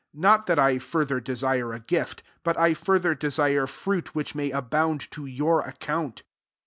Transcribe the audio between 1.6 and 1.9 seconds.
a